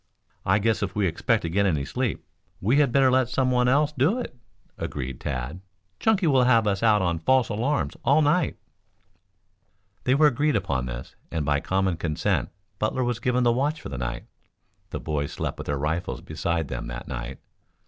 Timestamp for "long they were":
8.53-10.25